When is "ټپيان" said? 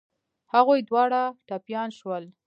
1.47-1.89